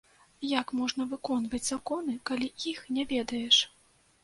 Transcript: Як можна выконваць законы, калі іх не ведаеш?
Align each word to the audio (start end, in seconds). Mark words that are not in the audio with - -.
Як 0.59 0.71
можна 0.79 1.05
выконваць 1.11 1.61
законы, 1.69 2.17
калі 2.31 2.51
іх 2.75 2.83
не 2.99 3.07
ведаеш? 3.15 3.63